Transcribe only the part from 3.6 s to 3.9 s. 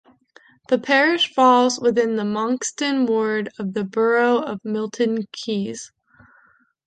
the